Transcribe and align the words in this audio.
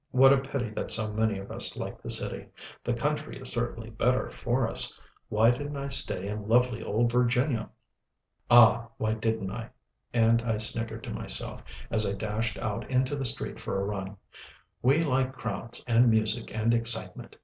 What 0.09 0.33
a 0.33 0.39
pity 0.39 0.71
that 0.71 0.89
so 0.89 1.13
many 1.13 1.37
of 1.37 1.51
us 1.51 1.77
like 1.77 2.01
the 2.01 2.09
city. 2.09 2.47
The 2.83 2.95
country 2.95 3.39
is 3.39 3.49
certainly 3.51 3.91
better 3.91 4.31
for 4.31 4.67
us. 4.67 4.99
Why 5.29 5.51
didn't 5.51 5.77
I 5.77 5.89
stay 5.89 6.27
in 6.27 6.47
lovely 6.47 6.81
old 6.83 7.11
Virginia? 7.11 7.69
Ah! 8.49 8.87
why 8.97 9.13
didn't 9.13 9.51
I? 9.51 9.69
And 10.11 10.41
I 10.41 10.57
snickered 10.57 11.03
to 11.03 11.11
myself, 11.13 11.61
as 11.91 12.03
I 12.03 12.17
dashed 12.17 12.57
out 12.57 12.89
into 12.89 13.15
the 13.15 13.25
street 13.25 13.59
for 13.59 13.79
a 13.79 13.83
run. 13.85 14.17
We 14.81 15.03
like 15.03 15.33
crowds, 15.33 15.83
and 15.85 16.09
music, 16.09 16.51
and 16.51 16.73
excitement. 16.73 17.35